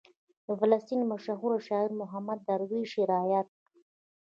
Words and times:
د 0.47 0.49
فلسطین 0.59 1.01
مشهور 1.11 1.51
شاعر 1.67 1.89
محمود 2.01 2.39
درویش 2.47 2.91
یې 2.97 3.03
رایاد 3.13 3.47
کړ. 3.57 3.61